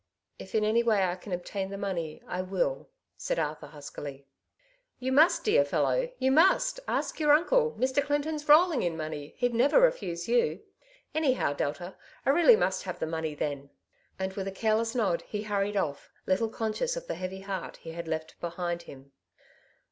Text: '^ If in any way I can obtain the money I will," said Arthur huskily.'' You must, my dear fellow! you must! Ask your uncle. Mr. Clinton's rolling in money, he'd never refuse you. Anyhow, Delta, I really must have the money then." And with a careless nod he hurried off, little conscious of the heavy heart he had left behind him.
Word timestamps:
'^ 0.01 0.03
If 0.43 0.55
in 0.55 0.63
any 0.63 0.81
way 0.81 1.03
I 1.03 1.15
can 1.15 1.31
obtain 1.31 1.69
the 1.69 1.77
money 1.77 2.23
I 2.27 2.41
will," 2.41 2.89
said 3.17 3.37
Arthur 3.37 3.67
huskily.'' 3.67 4.25
You 4.99 5.11
must, 5.11 5.43
my 5.43 5.45
dear 5.45 5.63
fellow! 5.63 6.09
you 6.17 6.31
must! 6.31 6.79
Ask 6.87 7.19
your 7.19 7.33
uncle. 7.33 7.73
Mr. 7.77 8.03
Clinton's 8.03 8.49
rolling 8.49 8.81
in 8.81 8.97
money, 8.97 9.35
he'd 9.37 9.53
never 9.53 9.79
refuse 9.79 10.27
you. 10.27 10.63
Anyhow, 11.13 11.53
Delta, 11.53 11.97
I 12.25 12.31
really 12.31 12.55
must 12.55 12.81
have 12.81 12.97
the 12.97 13.05
money 13.05 13.35
then." 13.35 13.69
And 14.17 14.33
with 14.33 14.47
a 14.47 14.51
careless 14.51 14.95
nod 14.95 15.21
he 15.27 15.43
hurried 15.43 15.77
off, 15.77 16.09
little 16.25 16.49
conscious 16.49 16.95
of 16.97 17.05
the 17.05 17.13
heavy 17.13 17.41
heart 17.41 17.77
he 17.77 17.91
had 17.91 18.07
left 18.07 18.39
behind 18.41 18.81
him. 18.89 19.11